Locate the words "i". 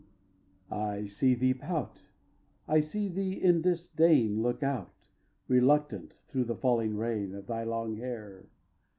0.75-1.05, 2.67-2.79